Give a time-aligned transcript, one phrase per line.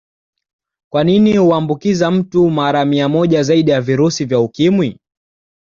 [0.91, 4.99] Kwani huambukiza mtu mara mia moja zaidi ya virusi vya Ukimwi